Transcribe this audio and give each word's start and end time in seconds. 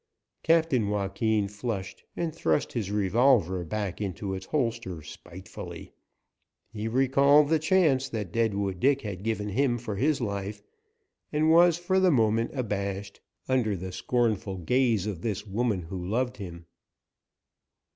Captain 0.41 0.89
Joaquin 0.89 1.47
flushed, 1.47 2.05
and 2.17 2.33
thrust 2.33 2.73
his 2.73 2.89
revolver 2.89 3.63
back 3.63 4.01
into 4.01 4.33
its 4.33 4.47
holster 4.47 5.03
spitefully. 5.03 5.93
He 6.73 6.87
recalled 6.87 7.49
the 7.49 7.59
chance 7.59 8.09
that 8.09 8.31
Deadwood 8.31 8.79
Dick 8.79 9.01
had 9.01 9.21
given 9.21 9.49
him 9.49 9.77
for 9.77 9.97
his 9.97 10.19
life, 10.19 10.63
and 11.31 11.51
was 11.51 11.77
for 11.77 11.99
the 11.99 12.09
moment 12.09 12.49
abashed, 12.55 13.21
under 13.47 13.75
the 13.75 13.91
scornful 13.91 14.57
gaze 14.57 15.05
of 15.05 15.21
this 15.21 15.45
woman 15.45 15.83
who 15.83 16.03
loved 16.03 16.37
him. 16.37 16.65